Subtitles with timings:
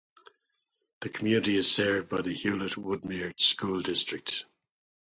[1.01, 4.45] The community is served by the Hewlett-Woodmere School District.